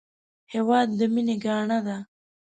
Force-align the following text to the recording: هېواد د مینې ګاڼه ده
هېواد 0.53 0.87
د 0.99 1.01
مینې 1.13 1.35
ګاڼه 1.43 1.79
ده 1.87 1.97